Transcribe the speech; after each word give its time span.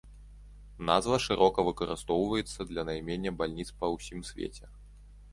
Назва 0.89 1.17
шырока 1.25 1.65
выкарыстоўваецца 1.67 2.67
для 2.71 2.85
наймення 2.89 3.33
бальніц 3.41 3.67
па 3.83 3.91
ўсім 3.97 4.25
свеце. 4.31 4.65